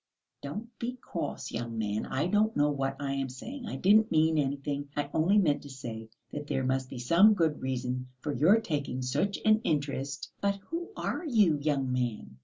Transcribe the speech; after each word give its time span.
"Don't 0.41 0.79
be 0.79 0.95
cross, 0.99 1.51
young 1.51 1.77
man; 1.77 2.07
I 2.07 2.25
don't 2.25 2.57
know 2.57 2.71
what 2.71 2.95
I 2.99 3.11
am 3.13 3.29
saying. 3.29 3.67
I 3.67 3.75
didn't 3.75 4.09
mean 4.09 4.39
anything; 4.39 4.89
I 4.97 5.11
only 5.13 5.37
meant 5.37 5.61
to 5.61 5.69
say 5.69 6.09
that 6.31 6.47
there 6.47 6.63
must 6.63 6.89
be 6.89 6.97
some 6.97 7.35
good 7.35 7.61
reason 7.61 8.07
for 8.21 8.33
your 8.33 8.59
taking 8.61 9.03
such 9.03 9.37
an 9.45 9.61
interest.... 9.63 10.31
But 10.41 10.55
who 10.71 10.89
are 10.97 11.23
you, 11.23 11.59
young 11.59 11.93
man? 11.93 12.37